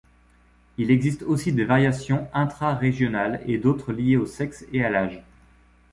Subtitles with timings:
[0.79, 5.21] Il existe aussi des variations intrarégionales et d'autres liées au sexe et à l'âge.